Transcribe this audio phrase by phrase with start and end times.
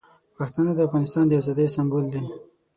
[0.37, 2.21] پښتانه د افغانستان د ازادۍ سمبول دي.